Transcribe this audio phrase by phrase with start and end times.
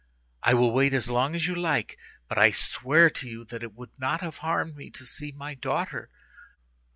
[0.41, 1.95] I will wait as long as you like,
[2.27, 5.53] but I swear to you that it would not have harmed me to see my
[5.53, 6.09] daughter.